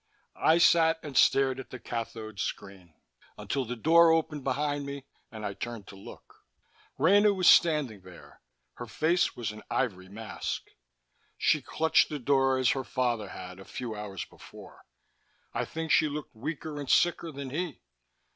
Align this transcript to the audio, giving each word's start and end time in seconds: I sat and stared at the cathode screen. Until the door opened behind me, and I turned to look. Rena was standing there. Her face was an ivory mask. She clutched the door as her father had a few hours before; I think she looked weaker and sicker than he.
I 0.41 0.57
sat 0.57 0.97
and 1.03 1.15
stared 1.15 1.59
at 1.59 1.69
the 1.69 1.77
cathode 1.77 2.39
screen. 2.39 2.95
Until 3.37 3.65
the 3.65 3.75
door 3.75 4.09
opened 4.09 4.43
behind 4.43 4.83
me, 4.83 5.05
and 5.31 5.45
I 5.45 5.53
turned 5.53 5.85
to 5.89 5.95
look. 5.95 6.43
Rena 6.97 7.31
was 7.35 7.47
standing 7.47 8.01
there. 8.01 8.41
Her 8.77 8.87
face 8.87 9.35
was 9.35 9.51
an 9.51 9.61
ivory 9.69 10.09
mask. 10.09 10.71
She 11.37 11.61
clutched 11.61 12.09
the 12.09 12.17
door 12.17 12.57
as 12.57 12.71
her 12.71 12.83
father 12.83 13.29
had 13.29 13.59
a 13.59 13.63
few 13.63 13.93
hours 13.95 14.25
before; 14.25 14.85
I 15.53 15.65
think 15.65 15.91
she 15.91 16.09
looked 16.09 16.33
weaker 16.35 16.79
and 16.79 16.89
sicker 16.89 17.31
than 17.31 17.51
he. 17.51 17.83